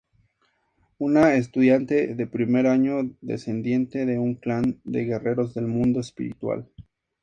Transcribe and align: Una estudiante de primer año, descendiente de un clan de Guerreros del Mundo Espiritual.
Una 0.97 1.35
estudiante 1.35 2.15
de 2.15 2.25
primer 2.25 2.65
año, 2.65 3.11
descendiente 3.21 4.07
de 4.07 4.17
un 4.17 4.33
clan 4.33 4.81
de 4.83 5.05
Guerreros 5.05 5.53
del 5.53 5.67
Mundo 5.67 5.99
Espiritual. 5.99 6.67